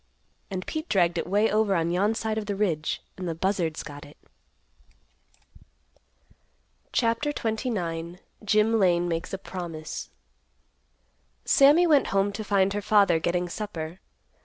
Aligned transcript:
And 0.49 0.65
Pete 0.65 0.89
dragged 0.89 1.19
it 1.19 1.27
way 1.27 1.51
over 1.51 1.75
on 1.75 1.91
yon 1.91 2.15
side 2.15 2.39
of 2.39 2.47
the 2.47 2.55
ridge 2.55 3.03
and 3.19 3.29
the 3.29 3.35
buzzards 3.35 3.83
got 3.83 4.03
it." 4.03 4.17
CHAPTER 6.91 7.31
XXIX. 7.31 8.17
JIM 8.43 8.79
LANE 8.79 9.07
MAKES 9.07 9.33
A 9.33 9.37
PROMISE. 9.37 10.09
Sammy 11.45 11.85
went 11.85 12.07
home 12.07 12.31
to 12.33 12.43
find 12.43 12.73
her 12.73 12.81
father 12.81 13.19
getting 13.19 13.47
supper. 13.47 13.99